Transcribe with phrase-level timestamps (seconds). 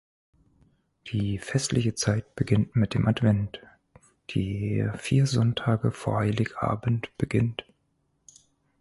[1.11, 3.61] Die festliche Zeit beginnt mit dem Advent,
[4.33, 7.67] der vier Sonntage vor Heiligabend beginnt.